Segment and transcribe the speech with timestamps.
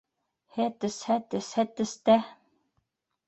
[0.59, 2.17] Һәтес, һәтес, һәтес тә